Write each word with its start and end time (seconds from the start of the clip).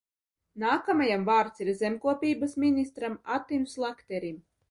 Nākamajam 0.61 1.25
vārds 1.27 1.61
ir 1.65 1.69
zemkopības 1.81 2.57
ministram 2.65 3.21
Atim 3.39 3.71
Slakterim. 3.77 4.43